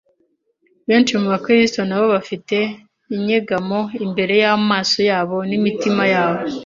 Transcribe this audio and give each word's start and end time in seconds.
Benshi 0.87 1.13
mu 1.21 1.27
Bakristo 1.33 1.79
na 1.85 1.95
bo 1.99 2.05
bafite 2.15 2.57
inyegamo 3.15 3.79
imbere 4.05 4.33
y’amaso 4.41 4.97
yabo 5.09 5.37
n’imitima 5.49 6.03
yabo 6.13 6.43